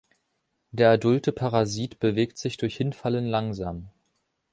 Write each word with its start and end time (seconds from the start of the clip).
Der 0.71 0.89
adulte 0.89 1.31
Parasit 1.31 1.99
bewegt 1.99 2.39
sich 2.39 2.57
durch 2.57 2.75
Hinfallen 2.75 3.27
langsam. 3.27 3.91